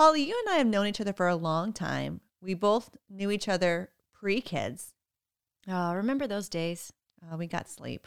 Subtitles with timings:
[0.00, 2.22] Holly, you and I have known each other for a long time.
[2.40, 4.94] We both knew each other pre kids.
[5.68, 6.90] Oh, remember those days?
[7.22, 8.06] Uh, we got sleep.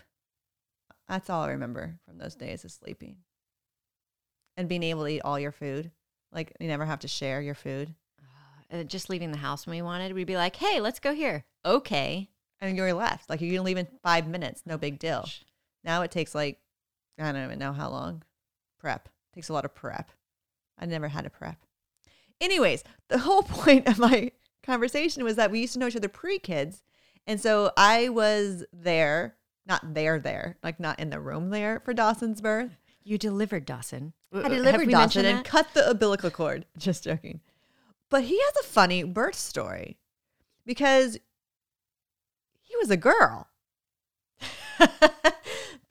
[1.07, 3.17] That's all I remember from those days is sleeping
[4.57, 5.91] and being able to eat all your food.
[6.31, 7.93] Like you never have to share your food.
[8.71, 11.45] Uh, just leaving the house when we wanted, we'd be like, "Hey, let's go here."
[11.63, 12.27] Okay.
[12.59, 13.29] And you're left.
[13.29, 15.29] Like you can leave in five minutes, no big deal.
[15.83, 16.57] Now it takes like
[17.19, 18.23] I don't even know how long.
[18.79, 20.09] Prep takes a lot of prep.
[20.79, 21.57] I never had a prep.
[22.41, 24.31] Anyways, the whole point of my
[24.63, 26.83] conversation was that we used to know each other pre kids,
[27.27, 31.93] and so I was there, not there, there, like not in the room there for
[31.93, 32.77] Dawson's birth.
[33.03, 34.13] You delivered Dawson.
[34.33, 36.65] I delivered Dawson and cut the umbilical cord.
[36.77, 37.41] Just joking.
[38.09, 39.97] But he has a funny birth story
[40.65, 41.17] because
[42.61, 43.47] he was a girl.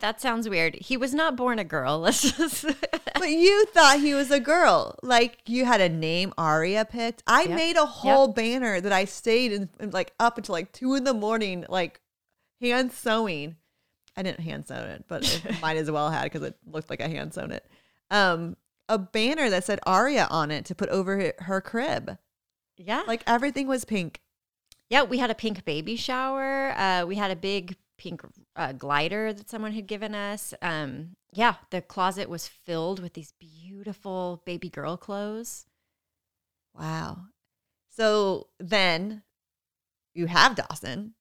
[0.02, 0.74] that sounds weird.
[0.74, 1.98] He was not born a girl.
[2.00, 2.66] Let's just.
[3.14, 4.98] but you thought he was a girl.
[5.02, 7.22] Like you had a name Aria picked.
[7.26, 7.56] I yep.
[7.56, 8.36] made a whole yep.
[8.36, 12.00] banner that I stayed in, in, like up until like two in the morning, like
[12.60, 13.56] hand sewing.
[14.14, 17.00] I didn't hand sew it, but it might as well had because it looked like
[17.00, 17.64] I hand sewn it.
[18.10, 18.56] Um,
[18.88, 22.18] a banner that said Aria on it to put over her, her crib.
[22.76, 24.20] Yeah, like everything was pink.
[24.90, 26.72] Yeah, we had a pink baby shower.
[26.76, 28.22] Uh, we had a big pink
[28.56, 30.52] uh, glider that someone had given us.
[30.60, 35.66] Um, yeah, the closet was filled with these beautiful baby girl clothes.
[36.74, 37.18] Wow.
[37.90, 39.22] So then
[40.14, 41.14] you have Dawson.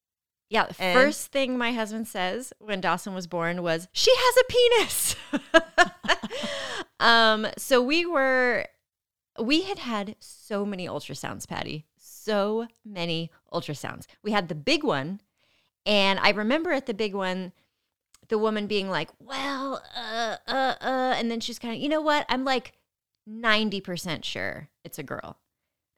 [0.49, 4.35] Yeah, the and first thing my husband says when Dawson was born was, "She has
[4.38, 5.16] a penis."
[6.99, 8.66] um, so we were
[9.39, 11.85] we had had so many ultrasounds, Patty.
[11.97, 14.07] So many ultrasounds.
[14.23, 15.21] We had the big one,
[15.85, 17.51] and I remember at the big one,
[18.29, 22.01] the woman being like, "Well, uh, uh, uh," and then she's kind of, you know
[22.01, 22.25] what?
[22.29, 22.73] I'm like
[23.25, 25.38] ninety percent sure it's a girl.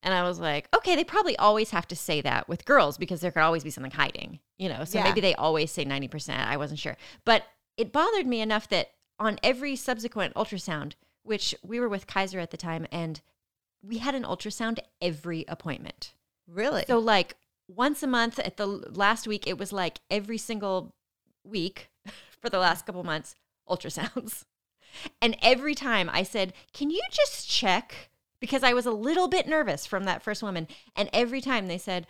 [0.04, 3.22] And I was like, okay, they probably always have to say that with girls because
[3.22, 4.84] there could always be something hiding, you know?
[4.84, 5.06] So yeah.
[5.06, 6.46] maybe they always say 90%.
[6.46, 6.98] I wasn't sure.
[7.24, 7.46] But
[7.78, 10.94] it bothered me enough that on every subsequent ultrasound,
[11.24, 13.22] which we were with Kaiser at the time, and
[13.82, 16.14] we had an ultrasound every appointment.
[16.48, 16.84] Really?
[16.86, 17.38] So, like,
[17.76, 20.94] once a month at the last week, it was like every single
[21.44, 21.90] week
[22.42, 23.36] for the last couple months,
[23.70, 24.44] ultrasounds.
[25.24, 28.12] And every time I said, Can you just check?
[28.44, 30.68] because I was a little bit nervous from that first woman.
[30.98, 32.06] And every time they said,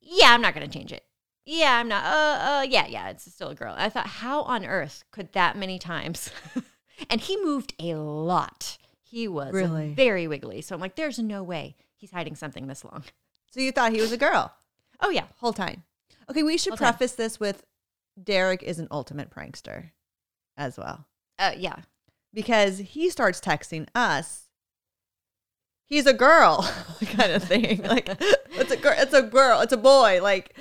[0.00, 1.04] Yeah, I'm not going to change it.
[1.44, 2.02] Yeah, I'm not.
[2.02, 3.74] Uh, uh, yeah, yeah, it's still a girl.
[3.76, 6.30] I thought, how on earth could that many times?
[7.10, 8.78] and he moved a lot.
[9.02, 10.62] He was really very wiggly.
[10.62, 13.04] So I'm like, there's no way he's hiding something this long.
[13.50, 14.54] So you thought he was a girl?
[15.00, 15.84] Oh yeah, whole time.
[16.30, 17.24] Okay, we should whole preface time.
[17.24, 17.64] this with
[18.22, 19.90] Derek is an ultimate prankster,
[20.56, 21.06] as well.
[21.38, 21.76] Uh, yeah,
[22.32, 24.46] because he starts texting us
[25.86, 26.62] he's a girl
[27.06, 27.82] kind of thing.
[27.86, 30.20] Like it's a girl, it's a girl, it's a boy.
[30.22, 30.56] Like,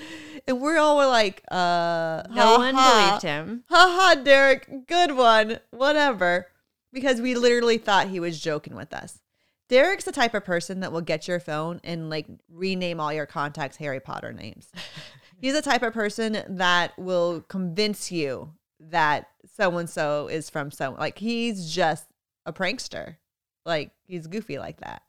[0.47, 3.63] and we all were like, uh, no one ha, believed him.
[3.69, 6.47] Ha ha, Derek, good one, whatever,
[6.94, 9.19] because we literally thought he was joking with us.
[9.68, 13.26] Derek's the type of person that will get your phone and like rename all your
[13.26, 14.70] contacts Harry Potter names.
[15.42, 20.72] He's the type of person that will convince you that so and so is from
[20.72, 22.08] so like he's just
[22.46, 23.18] a prankster.
[23.66, 25.02] Like he's goofy like that.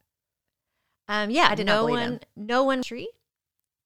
[1.09, 2.21] Um, yeah, I did not know no one, him.
[2.37, 3.09] no one tree.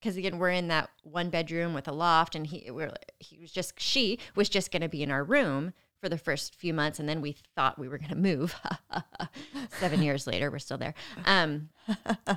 [0.01, 3.53] Because again, we're in that one bedroom with a loft, and he, we're, he was
[3.53, 6.99] just, she was just going to be in our room for the first few months,
[6.99, 8.55] and then we thought we were going to move.
[9.79, 10.95] Seven years later, we're still there.
[11.27, 11.69] Um,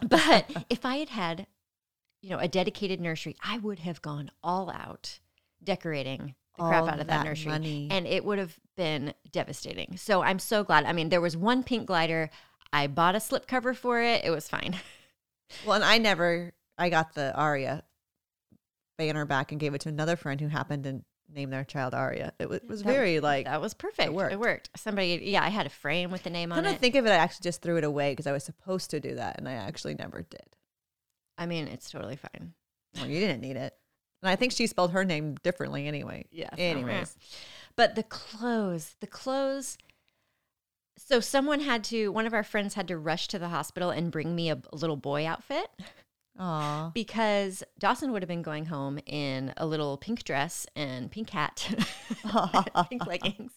[0.08, 1.48] but if I had had,
[2.22, 5.20] you know, a dedicated nursery, I would have gone all out
[5.64, 7.88] decorating the all crap out of that, that nursery, money.
[7.90, 9.98] and it would have been devastating.
[9.98, 10.86] So I'm so glad.
[10.86, 12.30] I mean, there was one pink glider.
[12.72, 14.26] I bought a slip cover for it.
[14.26, 14.76] It was fine.
[15.66, 17.84] well, and I never, I got the Aria
[18.98, 21.02] banner back and gave it to another friend who happened to
[21.34, 22.34] name their child Aria.
[22.40, 24.08] It was, was that, very like that was perfect.
[24.08, 24.34] It worked.
[24.34, 24.70] It worked.
[24.76, 26.70] Somebody, yeah, I had a frame with the name on it.
[26.70, 29.00] I think of it, I actually just threw it away because I was supposed to
[29.00, 30.56] do that, and I actually never did.
[31.38, 32.54] I mean, it's totally fine.
[32.96, 33.76] Well, you didn't need it,
[34.22, 36.26] and I think she spelled her name differently anyway.
[36.32, 36.50] Yeah.
[36.58, 37.16] Anyways,
[37.76, 39.78] but the clothes, the clothes
[40.98, 44.12] so someone had to, one of our friends had to rush to the hospital and
[44.12, 45.68] bring me a little boy outfit.
[46.40, 46.94] Aww.
[46.94, 51.68] Because Dawson would have been going home in a little pink dress and pink hat,
[52.90, 53.52] pink leggings.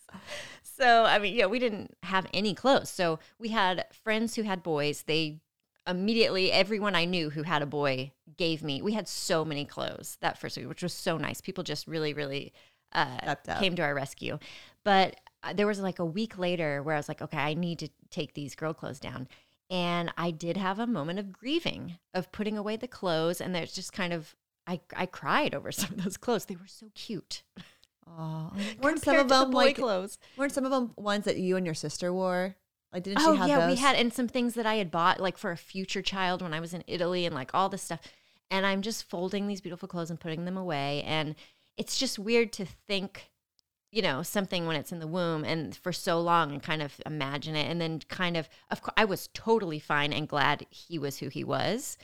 [0.62, 2.90] So, I mean, yeah, we didn't have any clothes.
[2.90, 5.04] So we had friends who had boys.
[5.06, 5.40] They
[5.86, 10.18] immediately, everyone I knew who had a boy gave me, we had so many clothes
[10.20, 11.40] that first week, which was so nice.
[11.40, 12.52] People just really, really
[12.92, 14.38] uh, came to our rescue.
[14.84, 17.78] But uh, there was like a week later where I was like, okay, I need
[17.78, 19.28] to take these girl clothes down.
[19.68, 23.40] And I did have a moment of grieving, of putting away the clothes.
[23.40, 24.34] And there's just kind of,
[24.66, 26.44] I, I cried over some of those clothes.
[26.44, 27.42] They were so cute.
[28.08, 28.52] Oh,
[28.82, 30.18] weren't some of the them boy like clothes?
[30.36, 32.56] weren't some of them ones that you and your sister wore?
[32.92, 33.70] Like didn't Oh she have yeah, those?
[33.70, 36.54] we had and some things that I had bought like for a future child when
[36.54, 38.00] I was in Italy and like all this stuff.
[38.50, 41.02] And I'm just folding these beautiful clothes and putting them away.
[41.02, 41.34] And
[41.76, 43.30] it's just weird to think,
[43.92, 47.00] you know, something when it's in the womb and for so long and kind of
[47.06, 47.70] imagine it.
[47.70, 51.28] And then kind of, of course, I was totally fine and glad he was who
[51.28, 51.96] he was.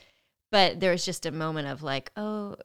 [0.51, 2.57] But there was just a moment of like, oh,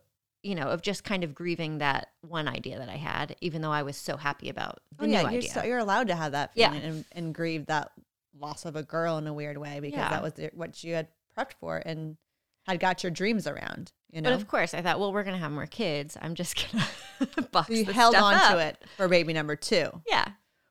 [0.44, 3.72] you know, of just kind of grieving that one idea that I had, even though
[3.72, 5.50] I was so happy about the Oh new yeah, you're, idea.
[5.50, 6.70] so, you're allowed to have that Yeah.
[6.70, 7.92] feeling and, and grieve that
[8.40, 10.10] loss of a girl in a weird way because Yeah.
[10.10, 12.18] that was what you had prepped for and
[12.66, 13.92] had got your dreams around.
[14.12, 16.18] You know, But of course, I thought, well, we're gonna have more kids.
[16.22, 18.52] I'm just gonna box so you held on up.
[18.54, 19.90] to it for baby number two.
[20.08, 20.26] Yeah,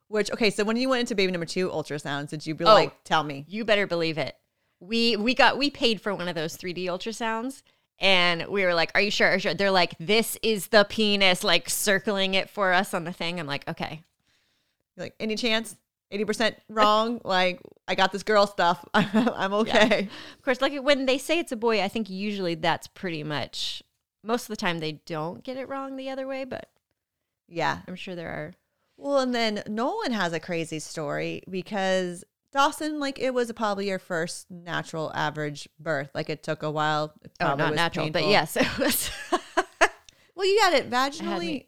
[0.08, 2.72] Which okay, so when you went into baby number two ultrasounds, did you be Oh.
[2.72, 3.44] like, tell me?
[3.48, 4.36] you better believe it.
[4.80, 7.62] We we got we paid for one of those 3D ultrasounds,
[7.98, 9.28] and we were like, "Are you sure?
[9.30, 13.04] Are you sure?" They're like, "This is the penis," like circling it for us on
[13.04, 13.38] the thing.
[13.40, 14.02] I'm like, "Okay."
[14.96, 15.76] You're like, any chance?
[16.10, 17.20] Eighty percent wrong?
[17.24, 18.84] like, I got this girl stuff.
[18.94, 20.08] I'm okay.
[20.38, 23.82] Of course, like when they say it's a boy, I think usually that's pretty much
[24.22, 26.68] most of the time they don't get it wrong the other way, but
[27.48, 27.78] Yeah.
[27.86, 28.54] I'm sure there are.
[28.96, 33.98] Well, and then Nolan has a crazy story because Dawson, like, it was probably your
[33.98, 36.10] first natural average birth.
[36.14, 37.12] Like, it took a while.
[37.22, 39.10] It Oh, not natural, but yes, it was.
[40.34, 41.66] Well, you had it vaginally.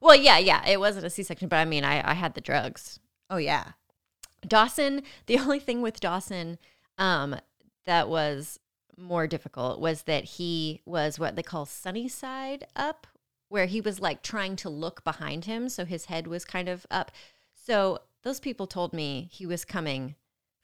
[0.00, 3.00] well, yeah, yeah, it wasn't a C-section, but I mean, I I had the drugs.
[3.30, 3.72] Oh yeah.
[4.46, 6.58] Dawson, the only thing with Dawson
[6.98, 7.36] um,
[7.84, 8.58] that was
[8.96, 13.06] more difficult was that he was what they call sunny side up,
[13.48, 15.68] where he was like trying to look behind him.
[15.68, 17.12] So his head was kind of up.
[17.54, 20.14] So those people told me he was coming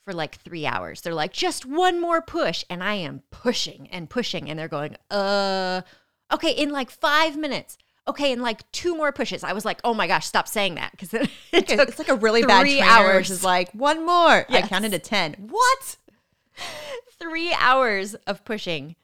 [0.04, 1.00] for like three hours.
[1.00, 2.64] They're like, just one more push.
[2.68, 4.50] And I am pushing and pushing.
[4.50, 5.82] And they're going, uh,
[6.32, 7.78] okay, in like five minutes.
[8.08, 9.44] Okay, in like two more pushes.
[9.44, 10.90] I was like, oh my gosh, stop saying that.
[10.92, 13.30] Because it, it took it's like a really bad three hours.
[13.30, 14.44] is like one more.
[14.48, 15.34] I counted to ten.
[15.34, 15.96] What?
[17.18, 18.96] three hours of pushing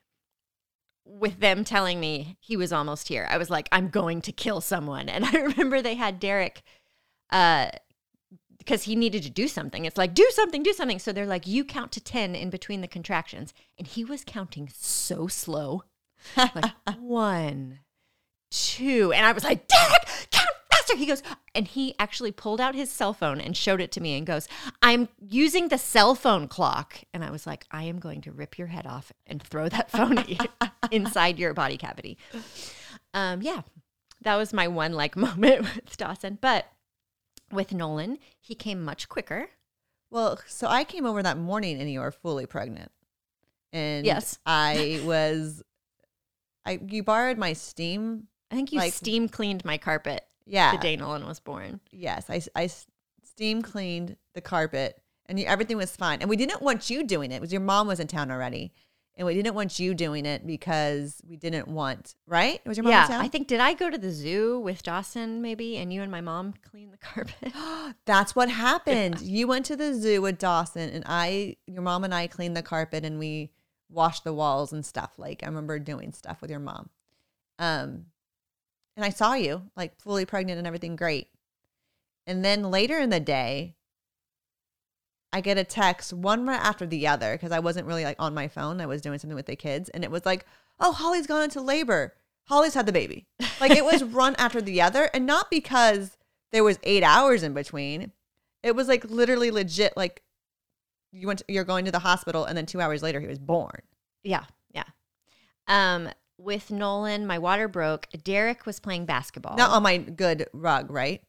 [1.05, 3.27] with them telling me he was almost here.
[3.31, 5.09] I was like, I'm going to kill someone.
[5.09, 6.63] And I remember they had Derek
[7.31, 7.71] uh
[8.59, 9.87] because he needed to do something.
[9.87, 10.99] It's like, do something, do something.
[10.99, 13.55] So they're like, you count to 10 in between the contractions.
[13.79, 15.85] And he was counting so slow.
[16.37, 17.79] Like one,
[18.51, 19.13] two.
[19.13, 20.97] And I was like, Derek, count faster.
[20.97, 21.23] He goes,
[21.55, 24.49] and he actually pulled out his cell phone and showed it to me and goes,
[24.83, 27.01] I'm using the cell phone clock.
[27.13, 29.91] And I was like, I am going to rip your head off and throw that
[29.93, 30.25] phone
[30.91, 32.19] inside your body cavity.
[33.15, 33.63] Um, yeah,
[34.23, 36.39] that was my one like moment with Dawson.
[36.41, 36.67] But
[37.51, 39.49] with Nolan, he came much quicker.
[40.11, 42.91] Well, so I came over that morning and you were fully pregnant.
[43.73, 44.39] And Yes.
[44.47, 45.63] I was
[46.65, 48.29] I you borrowed my steam.
[48.51, 50.73] I think you Like- steam cleaned my carpet Yeah.
[50.73, 51.81] the day Nolan was born.
[51.91, 52.71] Yes, I, I
[53.23, 56.21] steam cleaned the carpet and you, everything was fine.
[56.21, 58.73] And we didn't want you doing it because your mom was in town already.
[59.17, 62.65] And we didn't want you doing it because we didn't want, right?
[62.65, 63.21] Was your mom in yeah, town?
[63.21, 66.21] I think did I go to the zoo with Dawson maybe, and you and my
[66.21, 67.53] mom cleaned the carpet?
[68.05, 69.21] That's what happened.
[69.21, 72.63] You went to the zoo with Dawson and I, your mom and I cleaned the
[72.63, 73.51] carpet and we
[73.91, 75.15] washed the walls and stuff.
[75.19, 76.89] Like I remember doing stuff with your mom.
[77.59, 78.07] Um,
[78.99, 81.29] and I saw you like fully pregnant and everything great.
[82.27, 83.77] And then later in the day,
[85.33, 88.35] I get a text one right after the other because I wasn't really like on
[88.35, 88.81] my phone.
[88.81, 90.47] I was doing something with the kids, and it was like,
[90.81, 92.15] "Oh, Holly's gone into labor.
[92.49, 93.27] Holly's had the baby."
[93.61, 96.17] Like it was run after the other, and not because
[96.53, 98.13] there was eight hours in between.
[98.63, 99.97] It was like literally legit.
[99.97, 100.23] Like
[101.13, 103.83] you went, you're going to the hospital, and then two hours later he was born.
[104.25, 104.85] yeah, yeah.
[105.69, 108.07] Um, with Nolan, my water broke.
[108.25, 109.57] Derek was playing basketball.
[109.57, 111.23] Not on my good rug, right?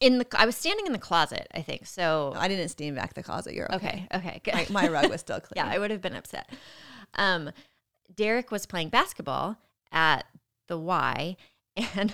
[0.00, 1.86] in the I was standing in the closet, I think.
[1.86, 3.54] So I didn't steam back the closet.
[3.54, 4.06] You're okay.
[4.12, 4.70] okay, okay, good.
[4.70, 5.64] My, my rug was still clean.
[5.64, 6.50] yeah, I would have been upset.
[7.14, 7.50] Um,
[8.14, 9.56] Derek was playing basketball
[9.92, 10.24] at
[10.68, 11.36] the Y,
[11.76, 12.12] and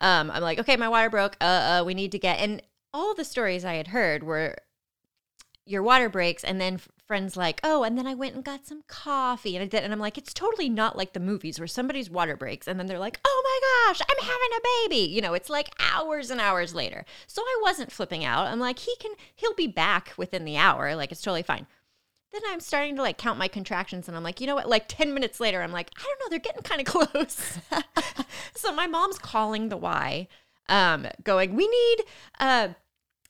[0.00, 1.36] um, I'm like, okay, my water broke.
[1.40, 2.38] Uh, uh, we need to get.
[2.38, 4.56] And all the stories I had heard were
[5.70, 8.82] your water breaks, and then friends like, oh, and then I went and got some
[8.88, 12.10] coffee, and I did, and I'm like, it's totally not like the movies where somebody's
[12.10, 15.10] water breaks, and then they're like, oh my gosh, I'm having a baby.
[15.12, 17.04] You know, it's like hours and hours later.
[17.26, 18.46] So I wasn't flipping out.
[18.46, 20.94] I'm like, he can, he'll be back within the hour.
[20.94, 21.66] Like it's totally fine
[22.32, 24.68] then I'm starting to like count my contractions and I'm like, you know what?
[24.68, 27.58] Like 10 minutes later, I'm like, I don't know, they're getting kind of close.
[28.54, 30.28] so my mom's calling the Y,
[30.68, 32.04] um, going, we need
[32.38, 32.68] uh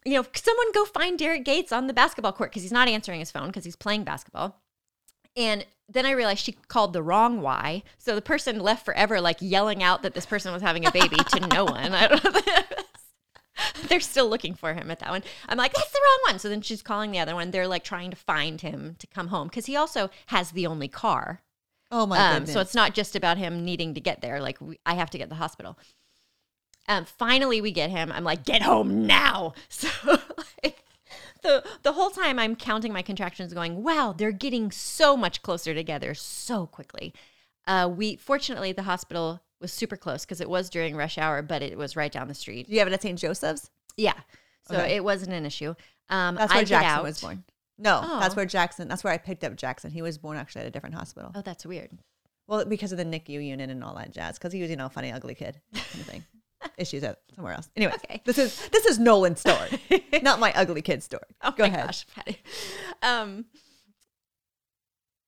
[0.05, 3.21] you know, someone go find Derek Gates on the basketball court because he's not answering
[3.21, 4.61] his phone because he's playing basketball.
[5.37, 7.83] And then I realized she called the wrong Y.
[7.99, 11.17] So the person left forever, like yelling out that this person was having a baby
[11.17, 11.93] to no one.
[11.93, 12.41] I don't know.
[13.89, 15.23] They're still looking for him at that one.
[15.49, 16.39] I'm like, that's the wrong one.
[16.39, 17.51] So then she's calling the other one.
[17.51, 20.89] They're like trying to find him to come home because he also has the only
[20.89, 21.43] car.
[21.91, 22.53] Oh my Um, goodness.
[22.55, 24.41] so it's not just about him needing to get there.
[24.41, 25.77] Like we, I have to get to the hospital.
[26.89, 28.11] Um, finally, we get him.
[28.11, 29.55] I'm like, get home now.
[29.69, 29.89] So
[30.63, 30.83] like,
[31.43, 35.73] the the whole time I'm counting my contractions, going, wow, they're getting so much closer
[35.75, 37.15] together so quickly.
[37.67, 41.63] Uh, we fortunately the hospital was super close because it was during rush hour, but
[41.63, 42.67] it was right down the street.
[42.67, 43.19] Do you have it at St.
[43.19, 43.71] Joseph's?
[43.97, 44.15] Yeah,
[44.67, 44.97] so Okay.
[44.97, 45.75] it wasn't an issue.
[46.09, 47.45] Um, That's I where get Jackson was born.
[47.79, 48.21] No, Oh.
[48.21, 48.89] that's where Jackson.
[48.89, 49.91] That's where I picked up Jackson.
[49.91, 51.31] He was born actually at a different hospital.
[51.35, 51.91] Oh, that's weird.
[52.47, 54.39] Well, because of the NICU unit and all that jazz.
[54.39, 56.25] Because he was, you know, a funny, ugly kid kind of thing.
[56.81, 57.69] Issues at somewhere else.
[57.77, 58.23] Anyway, Okay.
[58.25, 59.69] this is this is Nolan's story,
[60.23, 61.23] not my ugly kid story.
[61.43, 61.87] Oh Go my ahead.
[61.87, 62.39] gosh, Patty.
[63.03, 63.45] Um,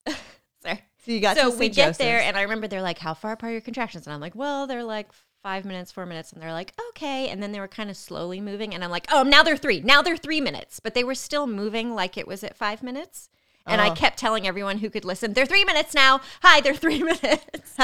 [0.63, 0.83] sorry.
[1.05, 3.51] So you got so we get there, and I remember they're like, "How far apart
[3.51, 5.09] are your contractions?" And I'm like, "Well, they're like
[5.43, 8.41] five minutes, four minutes," and they're like, "Okay." And then they were kind of slowly
[8.41, 9.81] moving, and I'm like, "Oh, now they're three.
[9.81, 13.29] Now they're three minutes." But they were still moving like it was at five minutes.
[13.67, 13.95] And I Oh.
[13.95, 16.21] kept telling everyone who could listen, "They're three minutes now.
[16.43, 17.77] Hi, they're three minutes."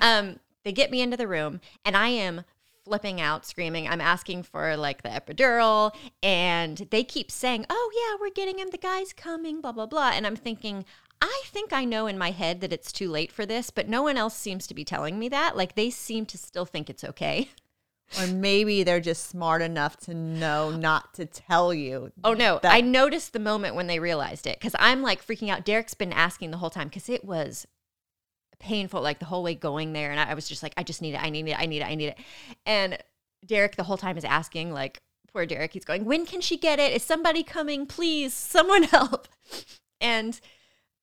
[0.00, 2.44] um, they get me into the room, and I am
[2.84, 3.88] flipping out, screaming.
[3.88, 8.68] I'm asking for like the epidural, and they keep saying, "Oh yeah, we're getting him.
[8.70, 10.10] The guy's coming." Blah blah blah.
[10.14, 10.84] And I'm thinking,
[11.20, 14.02] I think I know in my head that it's too late for this, but no
[14.02, 15.56] one else seems to be telling me that.
[15.56, 17.48] Like they seem to still think it's okay.
[18.20, 22.12] or maybe they're just smart enough to know not to tell you.
[22.22, 25.48] Oh no, That- I noticed the moment when they realized it because I'm like freaking
[25.48, 25.64] out.
[25.64, 27.66] Derek's been asking the whole time because it was
[28.64, 31.02] painful, like the whole way going there, and I, I was just like, I just
[31.02, 32.18] need it, I need it, I need it, I need it.
[32.66, 32.98] And
[33.46, 35.00] Derek the whole time is asking, like,
[35.32, 36.92] poor Derek, he's going, when can she get it?
[36.92, 37.86] Is somebody coming?
[37.86, 39.28] Please, someone help.
[40.00, 40.40] And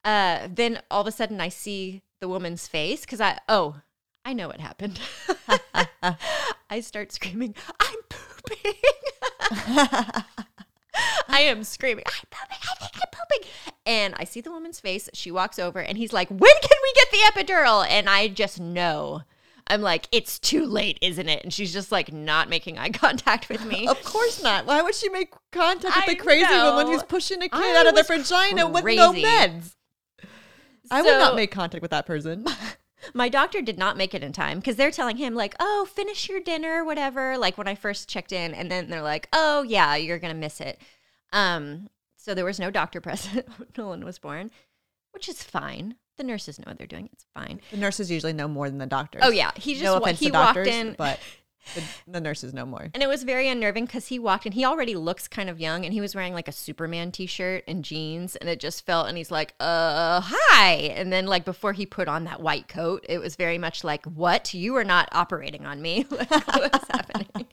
[0.04, 3.82] uh, then all of a sudden, I see the woman's face because I oh.
[4.24, 5.00] I know what happened.
[6.70, 8.74] I start screaming, I'm pooping.
[11.28, 12.58] I am screaming, I'm pooping,
[13.86, 15.10] And I see the woman's face.
[15.14, 17.86] She walks over and he's like, When can we get the epidural?
[17.88, 19.24] And I just know.
[19.68, 21.44] I'm like, It's too late, isn't it?
[21.44, 23.88] And she's just like not making eye contact with me.
[23.88, 24.66] Of course not.
[24.66, 27.80] Why would she make contact with I the crazy woman who's pushing a kid I
[27.80, 29.26] out of their vagina with no crazy.
[29.28, 29.76] meds?
[30.92, 32.46] I would not make contact with that person.
[33.14, 36.30] My doctor did not make it in time because they're telling him, like, oh, finish
[36.30, 37.36] your dinner, whatever.
[37.38, 40.40] Like when I first checked in, and then they're like, oh, yeah, you're going to
[40.40, 40.80] miss it.
[41.34, 41.88] Um,
[42.22, 44.52] so there was no doctor present when Nolan was born,
[45.12, 45.96] which is fine.
[46.18, 47.10] The nurses know what they're doing.
[47.12, 47.62] It's fine.
[47.72, 49.24] The nurses usually know more than the doctors.
[49.26, 49.52] Oh, yeah.
[49.56, 50.96] He just no offense he to doctors, walked in.
[50.96, 51.20] but
[51.76, 52.90] the, the nurses know more.
[52.94, 54.52] And it was very unnerving because he walked in.
[54.52, 57.84] He already looks kind of young, and he was wearing like a Superman T-shirt and
[57.84, 59.08] jeans, and it just felt.
[59.08, 63.04] And he's like, "Uh, hi." And then like before he put on that white coat,
[63.10, 64.54] it was very much like, "What?
[64.54, 66.06] You are not operating on me.
[66.12, 67.48] like, what's happening?"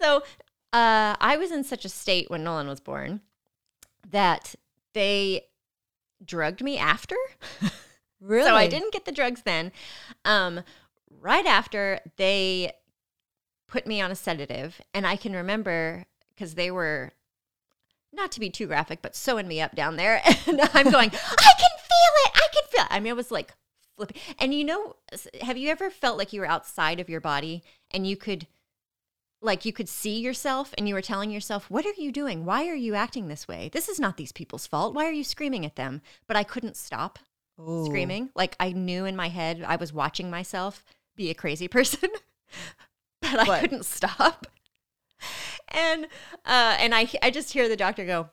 [0.00, 0.22] So,
[0.72, 3.20] uh, I was in such a state when Nolan was born
[4.10, 4.54] that
[4.92, 5.46] they
[6.24, 7.16] drugged me after.
[8.20, 8.48] Really?
[8.48, 9.72] So I didn't get the drugs then.
[10.24, 10.62] Um,
[11.20, 12.72] right after they
[13.66, 17.12] put me on a sedative, and I can remember because they were
[18.12, 21.52] not to be too graphic, but sewing me up down there, and I'm going, I
[21.58, 22.84] can feel it, I can feel.
[22.84, 22.88] It.
[22.90, 23.54] I mean, I was like
[23.96, 24.20] flipping.
[24.38, 24.96] And you know,
[25.42, 28.46] have you ever felt like you were outside of your body and you could?
[29.42, 32.44] Like you could see yourself and you were telling yourself, What are you doing?
[32.44, 33.68] Why are you acting this way?
[33.72, 34.94] This is not these people's fault.
[34.94, 36.00] Why are you screaming at them?
[36.26, 37.18] But I couldn't stop
[37.60, 37.84] Ooh.
[37.86, 38.30] screaming.
[38.34, 40.84] Like I knew in my head I was watching myself
[41.16, 42.10] be a crazy person,
[43.20, 43.60] but I What?
[43.60, 44.46] couldn't stop.
[45.68, 46.06] And
[46.44, 48.30] uh, and I I just hear the doctor go,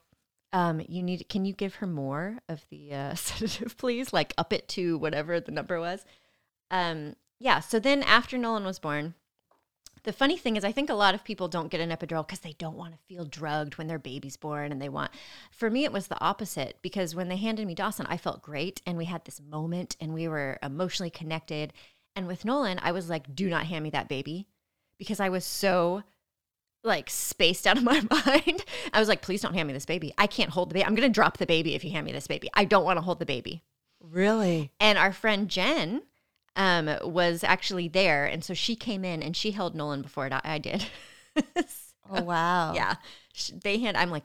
[0.53, 4.13] um, you need can you give her more of the uh, sedative, please?
[4.13, 6.05] Like up it to whatever the number was.
[6.72, 7.60] Um, yeah.
[7.60, 9.15] So then after Nolan was born.
[10.03, 12.41] The funny thing is, I think a lot of people don't get an epidural because
[12.41, 15.12] they don't want to feel drugged when their baby's born and they want.
[15.51, 18.81] For me, it was the opposite because when they handed me Dawson, I felt great
[18.86, 21.72] and we had this moment and we were emotionally connected.
[22.17, 24.48] And with Nolan, I was like, do not hand me that baby
[24.98, 26.03] because I was so
[26.83, 28.65] like spaced out of my mind.
[28.91, 30.13] I was like, please don't hand me this baby.
[30.17, 30.86] I can't hold the baby.
[30.86, 32.50] I'm going to drop the baby if you hand me this baby.
[32.53, 33.63] I don't want to hold the baby.
[34.01, 34.72] Really?
[34.81, 36.01] And our friend Jen
[36.55, 38.25] um, was actually there.
[38.25, 40.86] And so she came in and she held Nolan before I I did.
[42.10, 42.74] Oh wow.
[42.74, 42.95] yeah.
[43.33, 44.24] Sh- They hand, I'm like,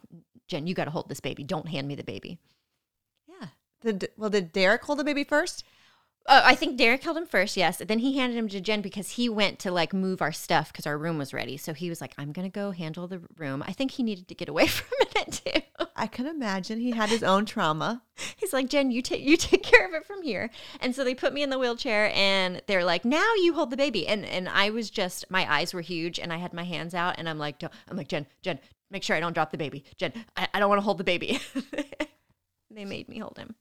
[0.49, 1.45] Jen, you got to hold this baby.
[1.45, 2.39] Don't hand me the baby.
[3.29, 3.49] Yeah.
[3.83, 5.65] Did, well, did Derek hold the baby first?
[6.27, 7.79] Uh, I think Derek held him first, yes.
[7.87, 10.87] Then he handed him to Jen because he went to like move our stuff because
[10.87, 11.57] our room was ready.
[11.57, 13.63] So he was like, I'm going to go handle the room.
[13.67, 14.85] I think he needed to get away for
[15.15, 15.87] minute too.
[15.97, 18.03] I can imagine he had his own trauma.
[18.37, 20.51] He's like, Jen, you take you take care of it from here.
[20.81, 23.77] And so they put me in the wheelchair and they're like, now you hold the
[23.77, 24.07] baby.
[24.07, 27.17] And and I was just my eyes were huge and I had my hands out
[27.19, 28.59] and I'm like, I'm like, Jen, Jen,
[28.91, 29.85] make sure I don't drop the baby.
[29.97, 31.41] Jen, I, I don't want to hold the baby.
[32.71, 33.55] they made me hold him.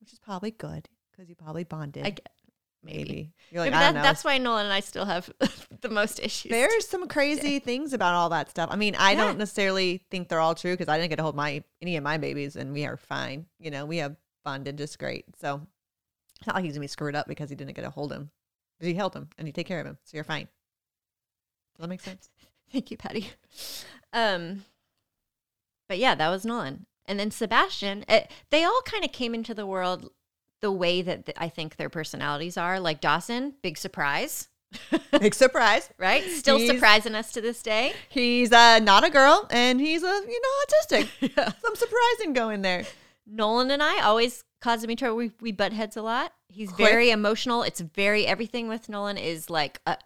[0.00, 2.06] Which is probably good because you probably bonded.
[2.06, 2.28] I get
[2.82, 2.98] maybe.
[2.98, 3.32] maybe.
[3.50, 4.02] You're like, Maybe I that, don't know.
[4.02, 5.30] that's why Nolan and I still have
[5.80, 6.50] the most issues.
[6.50, 8.68] There's some crazy things about all that stuff.
[8.72, 9.24] I mean, I Yeah.
[9.24, 12.04] don't necessarily think they're all true because I didn't get to hold my any of
[12.04, 13.46] my babies, and we are fine.
[13.58, 15.24] You know, we have bonded just great.
[15.40, 15.62] So
[16.38, 18.30] it's not like he's gonna be screwed up because he didn't get to hold him.
[18.78, 20.46] But he held him and you take care of him, so you're fine.
[21.76, 22.28] Does that make sense?
[22.72, 23.30] Thank you, Patty.
[24.12, 24.64] Um,
[25.88, 28.04] but yeah, that was Nolan, and then Sebastian.
[28.08, 30.10] It, they all kind of came into the world
[30.60, 32.80] the way that th- I think their personalities are.
[32.80, 34.48] Like Dawson, big surprise,
[35.18, 35.88] Big surprise.
[35.98, 36.22] right?
[36.24, 37.94] Still He's- surprising us to this day.
[38.08, 41.34] He's uh, not a girl, and he's a you know autistic.
[41.62, 42.84] Some surprising going there.
[43.26, 45.16] Nolan and I always causing me trouble.
[45.16, 46.32] We we butt heads a lot.
[46.48, 46.88] He's Quick.
[46.88, 47.62] very emotional.
[47.62, 49.96] It's very everything with Nolan is like a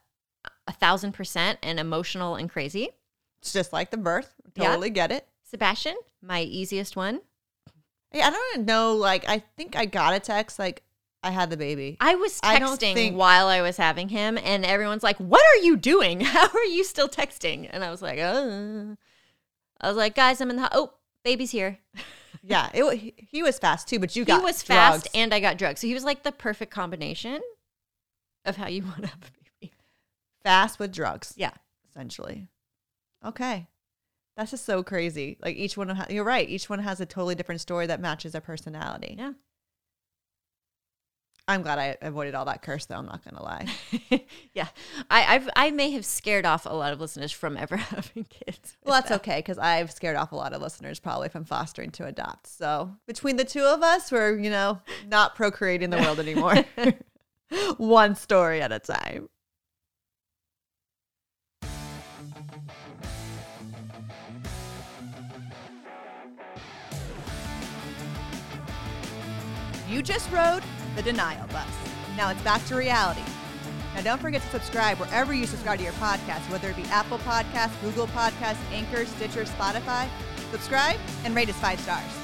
[0.68, 2.90] a thousand percent and emotional and crazy.
[3.40, 4.32] It's just like the birth.
[4.54, 4.68] Yeah.
[4.68, 5.26] Totally get it.
[5.44, 7.21] Sebastian, my easiest one.
[8.14, 8.95] I don't know.
[8.95, 10.83] Like, I think I got a text like
[11.23, 11.97] I had the baby.
[12.00, 15.62] I was I texting think- while I was having him, and everyone's like, "What are
[15.64, 16.21] you doing?
[16.25, 18.97] How are you still texting?" And I was like, "Uh."
[19.81, 20.92] I was like, "Guys, I'm in the ho- oh,
[21.25, 21.78] baby's here."
[22.45, 25.59] Yeah, it, he, was fast too, but you got he was fast, and I got
[25.59, 27.40] drugs, so he was like the perfect combination
[28.45, 29.73] of how you want to have a baby.
[30.42, 31.35] fast with drugs.
[31.37, 31.52] Yeah.
[31.88, 32.49] essentially.
[33.25, 33.69] Okay,
[34.37, 35.39] that's just so crazy.
[35.43, 36.49] Like each one, ha- you're right.
[36.49, 39.17] Each one has a totally different story that matches their personality.
[39.19, 39.33] Yeah.
[41.49, 42.97] I'm glad I avoided all that curse, though.
[42.97, 43.67] I'm not gonna lie.
[44.55, 44.69] yeah,
[45.11, 48.77] I I've, I may have scared off a lot of listeners from ever having kids.
[48.85, 52.06] Well, that's okay because I've scared off a lot of listeners probably from fostering to
[52.06, 52.47] adopt.
[52.47, 56.65] So between the two of us, we're you know not procreating the world anymore.
[57.76, 59.28] One story at a time.
[69.93, 70.63] You just rode
[70.97, 71.69] the denial bus.
[72.17, 73.21] Now it's back to reality.
[73.95, 77.19] Now, don't forget to subscribe wherever you subscribe to your podcast, whether it be Apple
[77.19, 80.09] Podcasts, Google Podcasts, Anchor, Stitcher, Spotify.
[80.50, 82.22] Subscribe and rate us five stars.